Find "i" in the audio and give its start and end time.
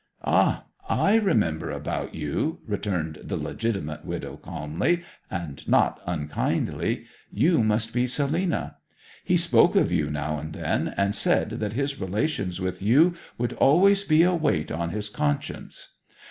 0.89-1.13